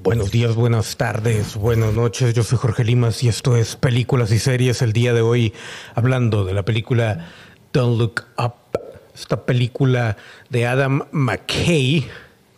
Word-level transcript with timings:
Buenos 0.00 0.30
días, 0.30 0.54
buenas 0.54 0.96
tardes, 0.96 1.56
buenas 1.56 1.92
noches. 1.94 2.34
Yo 2.34 2.44
soy 2.44 2.58
Jorge 2.58 2.84
Limas 2.84 3.24
y 3.24 3.28
esto 3.28 3.56
es 3.56 3.74
Películas 3.74 4.30
y 4.30 4.38
Series. 4.38 4.80
El 4.80 4.92
día 4.92 5.12
de 5.12 5.22
hoy 5.22 5.54
hablando 5.96 6.44
de 6.44 6.54
la 6.54 6.64
película 6.64 7.32
Don't 7.72 7.98
Look 7.98 8.22
Up, 8.38 8.78
esta 9.12 9.44
película 9.44 10.16
de 10.50 10.66
Adam 10.66 11.08
McKay 11.10 12.06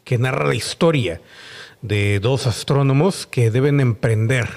que 0.05 0.19
narra 0.19 0.48
la 0.48 0.55
historia 0.55 1.23
de 1.82 2.20
dos 2.20 2.46
astrónomos 2.46 3.26
que 3.26 3.50
deben 3.50 3.80
emprender 3.80 4.48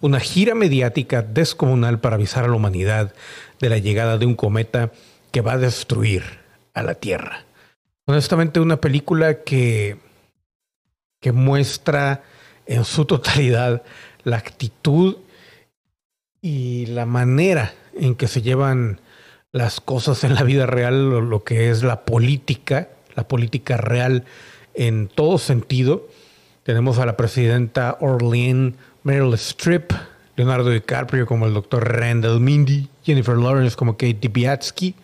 una 0.00 0.20
gira 0.20 0.54
mediática 0.54 1.22
descomunal 1.22 2.00
para 2.00 2.16
avisar 2.16 2.44
a 2.44 2.48
la 2.48 2.54
humanidad 2.54 3.14
de 3.60 3.68
la 3.70 3.78
llegada 3.78 4.18
de 4.18 4.26
un 4.26 4.34
cometa 4.34 4.92
que 5.32 5.40
va 5.40 5.54
a 5.54 5.58
destruir 5.58 6.22
a 6.74 6.82
la 6.82 6.94
Tierra. 6.94 7.44
Honestamente, 8.06 8.60
una 8.60 8.80
película 8.80 9.42
que 9.42 9.98
que 11.20 11.32
muestra 11.32 12.22
en 12.66 12.84
su 12.84 13.04
totalidad 13.04 13.82
la 14.24 14.36
actitud 14.36 15.16
y 16.40 16.86
la 16.86 17.06
manera 17.06 17.74
en 17.98 18.14
que 18.14 18.28
se 18.28 18.42
llevan 18.42 19.00
las 19.52 19.80
cosas 19.80 20.22
en 20.24 20.34
la 20.34 20.42
vida 20.42 20.66
real, 20.66 21.10
lo, 21.10 21.20
lo 21.20 21.42
que 21.42 21.70
es 21.70 21.82
la 21.82 22.04
política, 22.04 22.90
la 23.14 23.26
política 23.26 23.76
real 23.76 24.24
en 24.74 25.08
todo 25.08 25.38
sentido. 25.38 26.08
Tenemos 26.66 26.98
a 26.98 27.06
la 27.06 27.16
presidenta 27.16 27.96
Orlean 28.00 28.74
Meryl 29.04 29.32
Streep, 29.34 29.92
Leonardo 30.34 30.70
DiCaprio 30.70 31.24
como 31.24 31.46
el 31.46 31.54
doctor 31.54 31.88
Randall 31.88 32.40
Mindy, 32.40 32.88
Jennifer 33.04 33.36
Lawrence 33.36 33.76
como 33.76 33.92
Katie 33.92 34.28
Biatsky. 34.28 34.96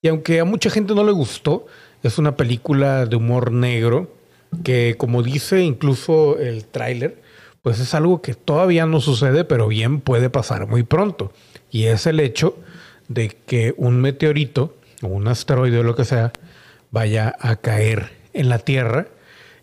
Y 0.00 0.08
aunque 0.08 0.40
a 0.40 0.46
mucha 0.46 0.70
gente 0.70 0.94
no 0.94 1.04
le 1.04 1.12
gustó, 1.12 1.66
es 2.02 2.16
una 2.16 2.34
película 2.34 3.04
de 3.04 3.14
humor 3.14 3.52
negro 3.52 4.10
que 4.64 4.94
como 4.96 5.22
dice 5.22 5.60
incluso 5.60 6.38
el 6.38 6.64
tráiler, 6.64 7.20
pues 7.60 7.78
es 7.78 7.92
algo 7.92 8.22
que 8.22 8.32
todavía 8.32 8.86
no 8.86 9.02
sucede, 9.02 9.44
pero 9.44 9.68
bien 9.68 10.00
puede 10.00 10.30
pasar 10.30 10.66
muy 10.66 10.82
pronto. 10.82 11.30
Y 11.70 11.88
es 11.88 12.06
el 12.06 12.20
hecho 12.20 12.56
de 13.08 13.28
que 13.28 13.74
un 13.76 14.00
meteorito 14.00 14.74
o 15.02 15.08
un 15.08 15.28
asteroide 15.28 15.78
o 15.78 15.82
lo 15.82 15.94
que 15.94 16.06
sea 16.06 16.32
vaya 16.90 17.36
a 17.38 17.56
caer 17.56 18.12
en 18.32 18.48
la 18.48 18.60
Tierra. 18.60 19.08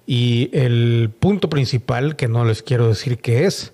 Y 0.05 0.49
el 0.53 1.11
punto 1.17 1.49
principal, 1.49 2.15
que 2.15 2.27
no 2.27 2.45
les 2.45 2.61
quiero 2.61 2.87
decir 2.87 3.19
qué 3.19 3.45
es, 3.45 3.73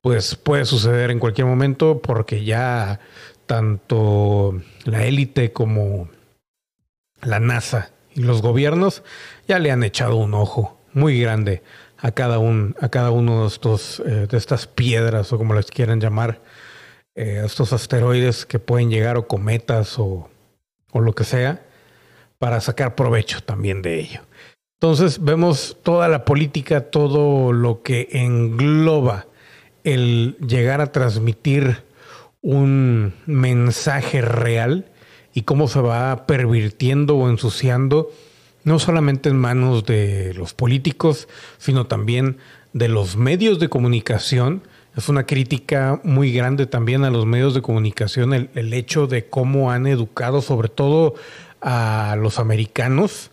pues 0.00 0.36
puede 0.36 0.64
suceder 0.66 1.10
en 1.10 1.18
cualquier 1.18 1.46
momento 1.46 2.00
porque 2.00 2.44
ya 2.44 3.00
tanto 3.46 4.60
la 4.84 5.04
élite 5.06 5.52
como 5.52 6.08
la 7.22 7.40
NASA 7.40 7.90
y 8.14 8.20
los 8.20 8.42
gobiernos 8.42 9.02
ya 9.48 9.58
le 9.58 9.70
han 9.70 9.82
echado 9.82 10.16
un 10.16 10.34
ojo 10.34 10.78
muy 10.92 11.20
grande 11.20 11.62
a 11.98 12.12
cada, 12.12 12.38
un, 12.38 12.76
a 12.80 12.88
cada 12.90 13.10
uno 13.10 13.42
de, 13.42 13.48
estos, 13.48 14.00
eh, 14.00 14.26
de 14.30 14.36
estas 14.36 14.66
piedras 14.66 15.32
o 15.32 15.38
como 15.38 15.54
les 15.54 15.70
quieran 15.70 16.00
llamar, 16.00 16.42
eh, 17.14 17.42
estos 17.44 17.72
asteroides 17.72 18.44
que 18.44 18.58
pueden 18.58 18.90
llegar 18.90 19.16
o 19.16 19.26
cometas 19.26 19.98
o, 19.98 20.28
o 20.92 21.00
lo 21.00 21.14
que 21.14 21.24
sea, 21.24 21.64
para 22.38 22.60
sacar 22.60 22.94
provecho 22.94 23.42
también 23.42 23.80
de 23.80 24.00
ello. 24.00 24.20
Entonces 24.84 25.24
vemos 25.24 25.78
toda 25.82 26.08
la 26.08 26.26
política, 26.26 26.90
todo 26.90 27.54
lo 27.54 27.80
que 27.80 28.06
engloba 28.12 29.24
el 29.82 30.36
llegar 30.46 30.82
a 30.82 30.92
transmitir 30.92 31.84
un 32.42 33.14
mensaje 33.24 34.20
real 34.20 34.84
y 35.32 35.44
cómo 35.44 35.68
se 35.68 35.80
va 35.80 36.26
pervirtiendo 36.26 37.16
o 37.16 37.30
ensuciando, 37.30 38.10
no 38.64 38.78
solamente 38.78 39.30
en 39.30 39.38
manos 39.38 39.86
de 39.86 40.34
los 40.34 40.52
políticos, 40.52 41.28
sino 41.56 41.86
también 41.86 42.36
de 42.74 42.88
los 42.88 43.16
medios 43.16 43.58
de 43.60 43.70
comunicación. 43.70 44.64
Es 44.98 45.08
una 45.08 45.24
crítica 45.24 45.98
muy 46.04 46.30
grande 46.30 46.66
también 46.66 47.04
a 47.04 47.10
los 47.10 47.24
medios 47.24 47.54
de 47.54 47.62
comunicación, 47.62 48.34
el, 48.34 48.74
hecho 48.74 49.06
de 49.06 49.24
cómo 49.30 49.70
han 49.70 49.86
educado 49.86 50.42
sobre 50.42 50.68
todo 50.68 51.14
a 51.62 52.16
los 52.20 52.38
americanos 52.38 53.30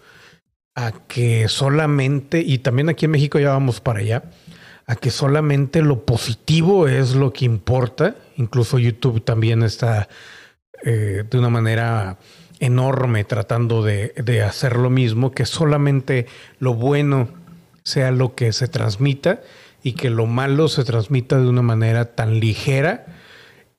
a 0.75 0.91
que 1.07 1.47
solamente, 1.47 2.41
y 2.41 2.59
también 2.59 2.89
aquí 2.89 3.05
en 3.05 3.11
México 3.11 3.39
ya 3.39 3.49
vamos 3.49 3.81
para 3.81 3.99
allá, 3.99 4.23
a 4.85 4.95
que 4.95 5.11
solamente 5.11 5.81
lo 5.81 6.05
positivo 6.05 6.87
es 6.87 7.15
lo 7.15 7.33
que 7.33 7.45
importa. 7.45 8.15
Incluso 8.37 8.79
YouTube 8.79 9.23
también 9.23 9.63
está 9.63 10.07
eh, 10.83 11.23
de 11.29 11.37
una 11.37 11.49
manera 11.49 12.17
enorme 12.59 13.23
tratando 13.23 13.83
de, 13.83 14.13
de, 14.23 14.43
hacer 14.43 14.77
lo 14.77 14.89
mismo, 14.89 15.31
que 15.31 15.45
solamente 15.45 16.27
lo 16.59 16.73
bueno 16.73 17.29
sea 17.83 18.11
lo 18.11 18.35
que 18.35 18.53
se 18.53 18.67
transmita 18.67 19.41
y 19.81 19.93
que 19.93 20.09
lo 20.09 20.27
malo 20.27 20.67
se 20.67 20.83
transmita 20.83 21.39
de 21.39 21.47
una 21.47 21.63
manera 21.63 22.13
tan 22.13 22.39
ligera 22.39 23.05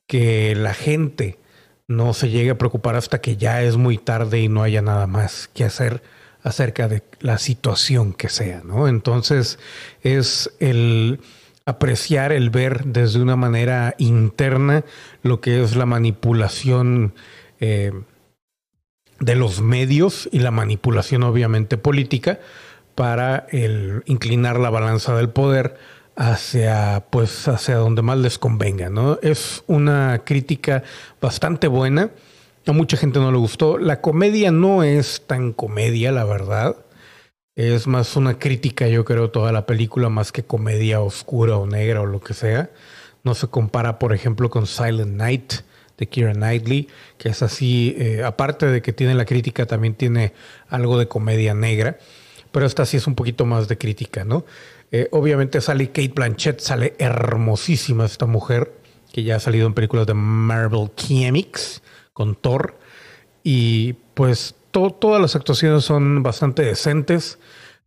que 0.05 0.53
la 0.55 0.73
gente 0.73 1.39
no 1.87 2.13
se 2.13 2.29
llegue 2.29 2.51
a 2.51 2.57
preocupar 2.57 2.95
hasta 2.95 3.21
que 3.21 3.37
ya 3.37 3.61
es 3.61 3.77
muy 3.77 3.97
tarde 3.97 4.41
y 4.41 4.49
no 4.49 4.63
haya 4.63 4.81
nada 4.81 5.07
más 5.07 5.49
que 5.53 5.63
hacer 5.63 6.01
acerca 6.43 6.87
de 6.87 7.03
la 7.19 7.37
situación 7.37 8.13
que 8.13 8.29
sea, 8.29 8.61
¿no? 8.63 8.87
Entonces 8.87 9.59
es 10.01 10.51
el 10.59 11.19
apreciar, 11.65 12.33
el 12.33 12.49
ver 12.49 12.83
desde 12.85 13.21
una 13.21 13.35
manera 13.35 13.95
interna 13.97 14.83
lo 15.21 15.39
que 15.39 15.63
es 15.63 15.75
la 15.75 15.85
manipulación 15.85 17.13
eh, 17.59 17.93
de 19.19 19.35
los 19.35 19.61
medios 19.61 20.27
y 20.31 20.39
la 20.39 20.51
manipulación 20.51 21.23
obviamente 21.23 21.77
política 21.77 22.39
para 22.95 23.47
el 23.49 24.03
inclinar 24.05 24.59
la 24.59 24.69
balanza 24.69 25.15
del 25.15 25.29
poder 25.29 25.77
hacia 26.15 27.05
pues 27.09 27.47
hacia 27.47 27.77
donde 27.77 28.01
más 28.01 28.17
les 28.17 28.37
convenga, 28.37 28.89
¿no? 28.89 29.17
Es 29.21 29.63
una 29.67 30.21
crítica 30.25 30.83
bastante 31.21 31.67
buena. 31.67 32.11
A 32.65 32.71
mucha 32.71 32.95
gente 32.95 33.19
no 33.19 33.31
le 33.31 33.37
gustó. 33.37 33.77
La 33.77 33.99
comedia 33.99 34.51
no 34.51 34.83
es 34.83 35.23
tan 35.27 35.51
comedia, 35.51 36.13
la 36.13 36.23
verdad. 36.23 36.77
Es 37.55 37.87
más 37.87 38.15
una 38.15 38.39
crítica, 38.39 38.87
yo 38.87 39.03
creo, 39.03 39.29
toda 39.31 39.51
la 39.51 39.65
película, 39.65 40.07
más 40.09 40.31
que 40.31 40.43
comedia 40.43 41.01
oscura 41.01 41.57
o 41.57 41.67
negra 41.67 42.01
o 42.01 42.05
lo 42.05 42.21
que 42.21 42.33
sea. 42.33 42.71
No 43.23 43.35
se 43.35 43.47
compara, 43.47 43.99
por 43.99 44.13
ejemplo, 44.13 44.49
con 44.49 44.65
Silent 44.65 45.11
Night 45.11 45.53
de 45.97 46.07
Kira 46.07 46.33
Knightley, 46.33 46.87
que 47.17 47.29
es 47.29 47.43
así, 47.43 47.95
eh, 47.99 48.23
aparte 48.23 48.65
de 48.65 48.81
que 48.81 48.93
tiene 48.93 49.13
la 49.13 49.25
crítica, 49.25 49.65
también 49.65 49.93
tiene 49.93 50.33
algo 50.67 50.97
de 50.97 51.07
comedia 51.07 51.53
negra, 51.53 51.99
pero 52.51 52.65
esta 52.65 52.85
sí 52.85 52.97
es 52.97 53.05
un 53.05 53.13
poquito 53.13 53.45
más 53.45 53.67
de 53.67 53.77
crítica, 53.77 54.23
¿no? 54.23 54.45
Eh, 54.91 55.07
obviamente 55.11 55.61
sale 55.61 55.87
Kate 55.87 56.13
Blanchett, 56.15 56.59
sale 56.59 56.95
hermosísima 56.97 58.05
esta 58.05 58.25
mujer, 58.25 58.73
que 59.11 59.23
ya 59.23 59.35
ha 59.35 59.39
salido 59.39 59.67
en 59.67 59.75
películas 59.75 60.07
de 60.07 60.15
Marvel 60.15 60.89
Comics 60.95 61.82
con 62.13 62.35
Thor, 62.35 62.77
y 63.43 63.93
pues 64.13 64.55
todas 64.71 65.21
las 65.21 65.35
actuaciones 65.35 65.83
son 65.83 66.23
bastante 66.23 66.63
decentes. 66.63 67.39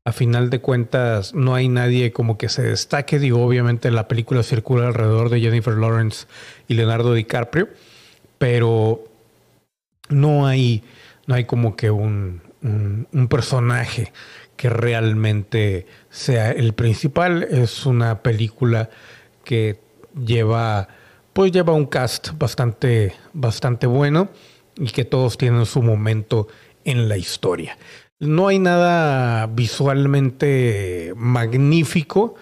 A 0.05 0.13
final 0.13 0.51
de 0.51 0.61
cuentas, 0.61 1.35
no 1.35 1.57
hay 1.57 1.69
nadie 1.69 2.13
como 2.13 2.39
que 2.39 2.49
se 2.49 2.63
destaque. 2.63 3.19
Digo, 3.19 3.45
obviamente 3.45 3.91
la 3.91 4.07
película 4.07 4.45
circula 4.45 4.87
alrededor 4.87 5.31
de 5.31 5.41
Jennifer 5.41 5.75
Lawrence 5.75 6.27
y 6.69 6.75
Leonardo 6.75 7.13
DiCaprio, 7.13 7.69
pero 8.39 9.03
no 10.09 10.47
hay, 10.47 10.85
no 11.27 11.35
hay 11.35 11.45
como 11.45 11.75
que 11.75 11.91
un, 11.91 12.41
un, 12.63 13.09
un 13.13 13.27
personaje 13.27 14.13
que 14.57 14.71
realmente 14.71 15.87
sea 16.09 16.53
el 16.53 16.73
principal. 16.73 17.43
Es 17.43 17.85
una 17.85 18.23
película 18.23 18.91
que 19.45 19.81
lleva, 20.25 20.87
pues 21.37 21.53
lleva 21.53 21.75
un 21.75 21.85
cast 21.85 22.31
bastante, 22.39 23.13
bastante 23.35 23.87
bueno 23.87 24.31
y 24.75 24.87
que 24.87 25.05
todos 25.05 25.37
tienen 25.37 25.67
su 25.67 25.83
momento 25.83 26.49
en 26.83 27.11
la 27.11 27.19
historia. 27.19 27.77
No 28.19 28.49
hay 28.49 28.59
nada 28.59 29.47
visualmente 29.47 31.13
magnífico, 31.15 32.37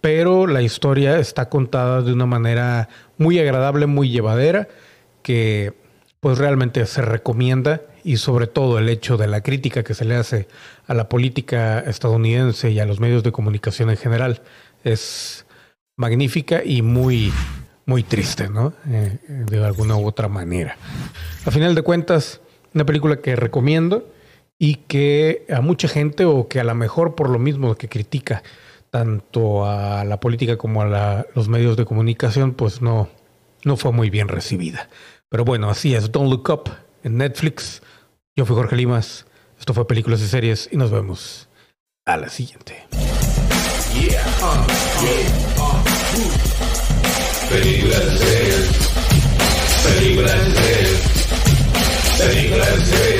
pero 0.00 0.48
la 0.48 0.62
historia 0.62 1.20
está 1.20 1.48
contada 1.48 2.02
de 2.02 2.12
una 2.12 2.26
manera 2.26 2.88
muy 3.18 3.38
agradable, 3.38 3.86
muy 3.86 4.10
llevadera, 4.10 4.66
que 5.22 5.72
pues 6.18 6.36
realmente 6.36 6.84
se 6.86 7.02
recomienda 7.02 7.82
y 8.02 8.16
sobre 8.16 8.48
todo 8.48 8.80
el 8.80 8.88
hecho 8.88 9.16
de 9.16 9.28
la 9.28 9.44
crítica 9.44 9.84
que 9.84 9.94
se 9.94 10.04
le 10.04 10.16
hace 10.16 10.48
a 10.88 10.94
la 10.94 11.08
política 11.08 11.78
estadounidense 11.78 12.72
y 12.72 12.80
a 12.80 12.84
los 12.84 12.98
medios 12.98 13.22
de 13.22 13.30
comunicación 13.30 13.90
en 13.90 13.96
general 13.96 14.42
es 14.82 15.46
magnífica 15.96 16.64
y 16.64 16.82
muy 16.82 17.32
muy 17.90 18.04
triste, 18.04 18.48
¿no? 18.48 18.72
Eh, 18.88 19.18
de 19.26 19.64
alguna 19.64 19.96
u 19.96 20.06
otra 20.06 20.28
manera. 20.28 20.76
A 21.44 21.50
final 21.50 21.74
de 21.74 21.82
cuentas, 21.82 22.40
una 22.72 22.86
película 22.86 23.16
que 23.16 23.34
recomiendo 23.34 24.08
y 24.60 24.76
que 24.76 25.44
a 25.50 25.60
mucha 25.60 25.88
gente 25.88 26.24
o 26.24 26.46
que 26.46 26.60
a 26.60 26.64
lo 26.64 26.74
mejor 26.76 27.16
por 27.16 27.28
lo 27.28 27.40
mismo 27.40 27.74
que 27.74 27.88
critica 27.88 28.44
tanto 28.90 29.66
a 29.66 30.04
la 30.04 30.20
política 30.20 30.56
como 30.56 30.82
a 30.82 31.26
los 31.34 31.48
medios 31.48 31.76
de 31.76 31.84
comunicación, 31.84 32.52
pues 32.52 32.80
no, 32.80 33.08
no 33.64 33.76
fue 33.76 33.90
muy 33.90 34.08
bien 34.08 34.28
recibida. 34.28 34.88
Pero 35.28 35.44
bueno, 35.44 35.68
así 35.68 35.96
es. 35.96 36.12
Don't 36.12 36.30
Look 36.30 36.48
Up 36.48 36.70
en 37.02 37.16
Netflix. 37.16 37.82
Yo 38.36 38.46
fui 38.46 38.54
Jorge 38.54 38.76
Limas. 38.76 39.26
Esto 39.58 39.74
fue 39.74 39.88
Películas 39.88 40.20
y 40.20 40.28
Series 40.28 40.68
y 40.70 40.76
nos 40.76 40.92
vemos 40.92 41.48
a 42.04 42.16
la 42.16 42.28
siguiente. 42.28 42.86
Películas 47.50 48.04
series. 48.20 48.68
Películas 49.84 50.36
y 52.78 52.84
series. 52.84 53.19